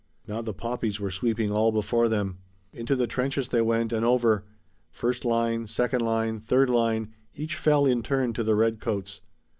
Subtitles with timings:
[0.25, 2.39] Now the poppies were sweeping all before them.
[2.73, 4.45] Into the trenches they went and over.
[4.89, 9.21] First line, second line, third line, each fell in turn to the redcoats.